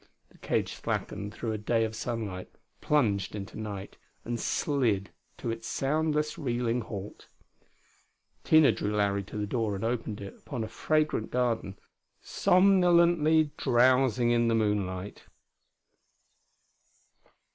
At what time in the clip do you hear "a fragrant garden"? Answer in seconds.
10.63-11.77